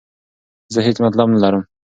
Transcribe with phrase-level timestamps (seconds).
[0.73, 1.63] زه هیڅ مطلب نه لرم.